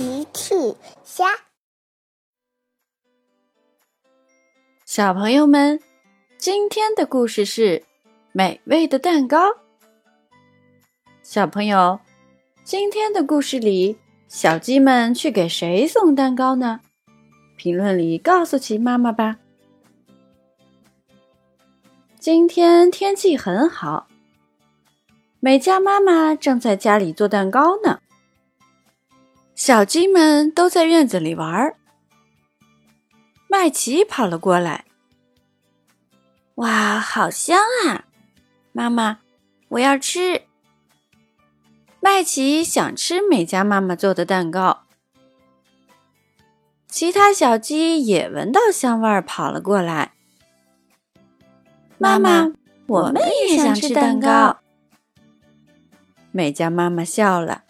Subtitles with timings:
[0.00, 0.54] 奇趣
[1.04, 1.26] 虾，
[4.86, 5.78] 小朋友们，
[6.38, 7.84] 今天的故事是
[8.32, 9.38] 美味的蛋糕。
[11.22, 12.00] 小朋友，
[12.64, 16.80] 今天的故事里，小鸡们去给谁送蛋糕呢？
[17.58, 19.36] 评论里告诉奇妈妈吧。
[22.18, 24.08] 今天天气很好，
[25.40, 28.00] 美嘉妈妈正在家里做蛋糕呢。
[29.60, 31.76] 小鸡们都在院子里玩儿。
[33.46, 34.86] 麦琪跑了过来，
[36.54, 38.06] 哇，好香啊！
[38.72, 39.18] 妈妈，
[39.68, 40.44] 我要吃。
[42.00, 44.84] 麦琪想吃美嘉妈妈做的蛋糕。
[46.88, 50.14] 其他小鸡也闻到香味儿，跑了过来。
[51.98, 52.50] 妈妈，
[52.86, 54.60] 我们也想吃蛋糕。
[56.32, 57.64] 美嘉妈妈笑了，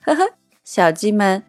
[0.00, 0.39] 呵呵。
[0.72, 1.42] 小鸡们，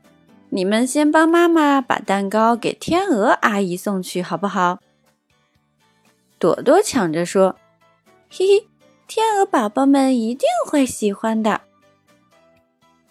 [0.49, 4.79] 你们先帮妈妈把蛋糕给天鹅阿姨送去，好不好？
[6.40, 7.55] 朵朵抢着说
[8.31, 8.68] ：“嘿嘿，
[9.05, 11.62] 天鹅宝宝们一定会喜欢的。”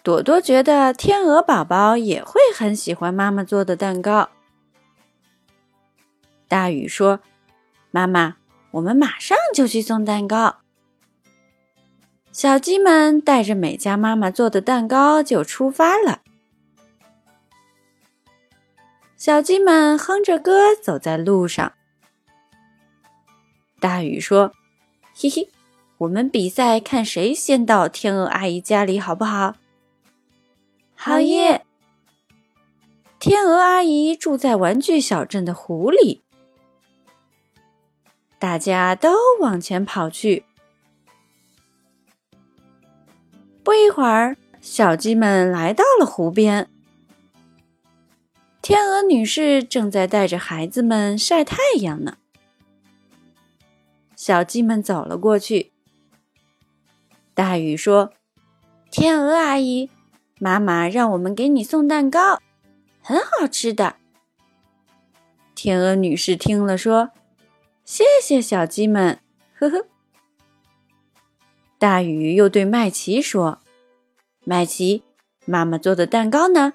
[0.03, 4.31] 朵朵觉得天鹅宝宝也会很喜欢妈妈做的蛋糕。
[6.49, 7.21] 大雨说
[7.89, 8.35] ：“妈妈，
[8.71, 10.57] 我们马上就去送蛋糕。”
[12.31, 16.21] 小鸡们带着美嘉妈妈做的蛋糕就出发了。
[19.17, 21.73] 小鸡们哼着歌走在路上。
[23.79, 24.53] 大雨说
[25.13, 25.49] ：“嘿嘿，
[25.99, 29.55] 我们比赛看谁先到天鹅阿姨家里，好不好
[30.95, 31.65] ？”“好耶！”
[33.19, 36.21] 天鹅阿姨住在玩具小镇的湖里。
[38.39, 40.45] 大家都往前跑去。
[43.63, 46.67] 不一会儿，小鸡们来到了湖边。
[48.61, 52.17] 天鹅女士正在带着孩子们晒太阳呢。
[54.15, 55.71] 小鸡们走了过去。
[57.33, 58.13] 大雨说
[58.91, 59.89] ：“天鹅阿姨，
[60.39, 62.39] 妈妈让我们给你送蛋糕，
[63.01, 63.95] 很好吃的。”
[65.55, 67.11] 天鹅女士听了说
[67.83, 69.19] ：“谢谢小鸡们，
[69.53, 69.87] 呵呵。”
[71.81, 73.57] 大雨又对麦琪说
[74.45, 75.01] ：“麦琪，
[75.47, 76.73] 妈妈做的蛋糕呢？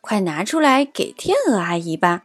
[0.00, 2.24] 快拿出来给天鹅阿姨吧。”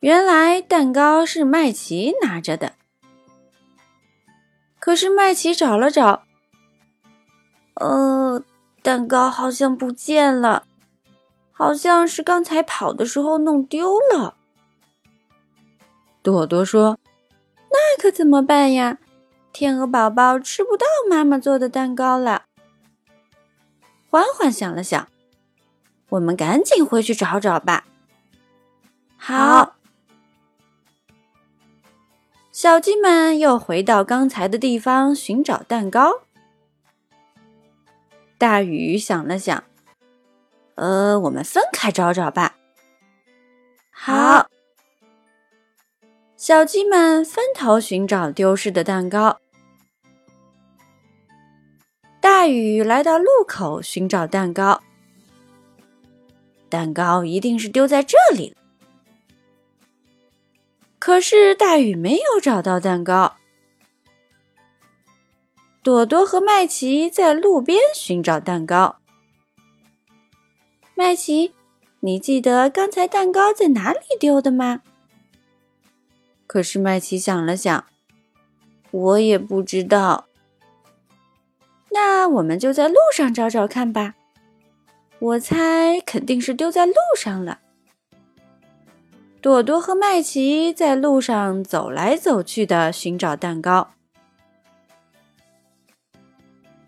[0.00, 2.72] 原来蛋糕是麦琪拿着的，
[4.78, 6.22] 可是麦琪找了找，
[7.74, 8.42] 呃，
[8.82, 10.64] 蛋糕好像不见了，
[11.52, 14.36] 好像是刚才跑的时候弄丢了。
[16.22, 16.98] 朵朵说
[17.70, 18.96] ：“那可怎么办呀？”
[19.52, 22.44] 天鹅宝宝吃不到妈妈做的蛋糕了。
[24.08, 25.08] 欢欢想了想，
[26.08, 27.84] 我们赶紧回去找找吧。
[29.16, 29.76] 好，
[32.50, 36.22] 小鸡们又回到刚才的地方寻找蛋糕。
[38.38, 39.62] 大雨想了想，
[40.76, 42.56] 呃，我们分开找找吧。
[43.90, 44.48] 好。
[46.40, 49.38] 小鸡们分头寻找丢失的蛋糕。
[52.18, 54.82] 大雨来到路口寻找蛋糕，
[56.70, 58.56] 蛋糕一定是丢在这里了。
[60.98, 63.36] 可是大雨没有找到蛋糕。
[65.82, 68.96] 朵朵和麦琪在路边寻找蛋糕。
[70.94, 71.52] 麦琪，
[72.00, 74.80] 你记得刚才蛋糕在哪里丢的吗？
[76.50, 77.84] 可是麦琪想了想，
[78.90, 80.26] 我也不知道。
[81.92, 84.16] 那我们就在路上找找看吧。
[85.20, 87.60] 我猜肯定是丢在路上了。
[89.40, 93.92] 朵朵和麦琪在路上走来走去的寻找蛋糕。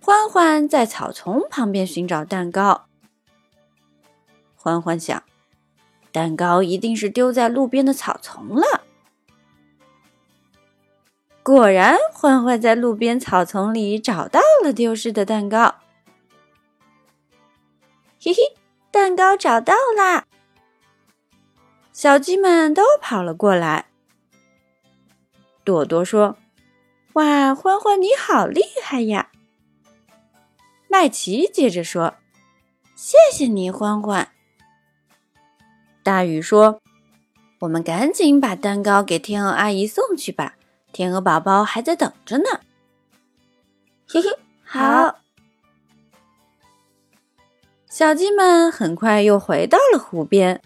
[0.01, 2.87] 欢欢在草丛旁边寻找蛋糕。
[4.57, 5.23] 欢欢想，
[6.11, 8.82] 蛋糕一定是丢在路边的草丛了。
[11.43, 15.75] 果然，欢欢在路边草丛里找到了丢失的蛋糕。
[18.21, 18.37] 嘿嘿，
[18.93, 20.25] 蛋糕找到啦！
[21.93, 23.87] 小鸡们都跑了过来。
[25.65, 26.37] 朵朵说
[27.15, 29.31] ：“哇，欢欢你好厉害呀！”
[30.89, 32.15] 麦琪接着说
[32.95, 34.29] ：“谢谢你，欢欢。”
[36.05, 36.81] 大雨说
[37.61, 40.55] ：“我们赶紧把蛋糕给天鹅阿姨送去吧。”
[40.93, 42.45] 天鹅宝宝还在等着呢。
[44.07, 44.29] 嘿嘿，
[44.63, 45.19] 好。
[47.89, 50.63] 小鸡们很快又回到了湖边。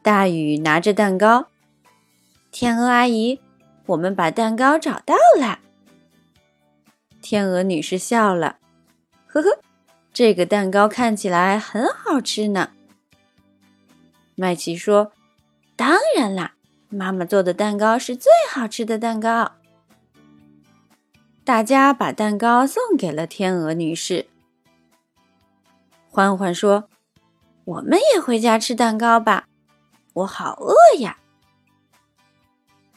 [0.00, 1.48] 大雨拿着蛋糕，
[2.50, 3.40] 天鹅阿姨，
[3.86, 5.60] 我们把蛋糕找到了。
[7.20, 8.58] 天鹅女士笑了，
[9.26, 9.60] 呵呵，
[10.12, 12.70] 这个蛋糕看起来很好吃呢。
[14.34, 15.12] 麦琪说
[15.76, 16.51] ：“当然啦，
[16.92, 19.52] 妈妈做的蛋糕是最好吃的蛋糕。”
[21.44, 24.26] 大家把蛋糕送给了天鹅女士。
[26.08, 26.88] 欢欢说
[27.64, 29.48] ：“我们也回家吃蛋糕吧。”
[30.14, 31.16] 我好饿呀！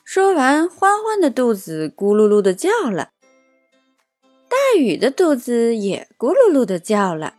[0.04, 3.12] 说完，欢欢的肚子咕噜噜的叫了，
[4.50, 7.36] 大雨的肚子也咕噜噜的叫了，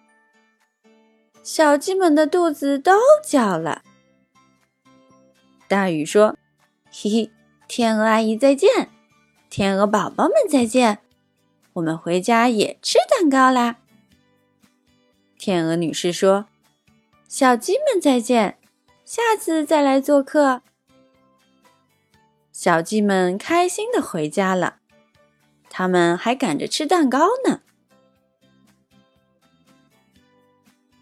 [1.43, 3.82] 小鸡们的肚子都叫了。
[5.69, 6.37] 大雨说
[6.98, 7.31] ：“嘿嘿，
[7.69, 8.88] 天鹅阿姨再见，
[9.50, 11.00] 天鹅宝宝们再见，
[11.75, 13.76] 我们回家也吃蛋糕啦。”
[15.38, 16.46] 天鹅女士说
[17.28, 18.56] ：“小鸡们再见。”
[19.04, 20.62] 下次再来做客。
[22.50, 24.78] 小鸡们开心的回家了，
[25.69, 27.60] 他们还赶着吃蛋糕呢。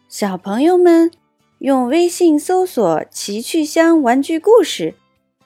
[0.09, 1.13] 小朋友们
[1.59, 4.97] 用微信搜索“奇趣箱玩具故事”，